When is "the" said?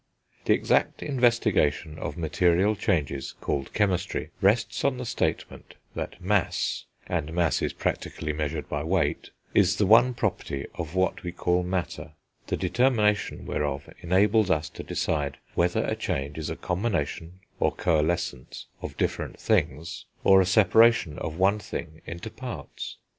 0.45-0.53, 4.97-5.05, 9.75-9.85, 12.47-12.57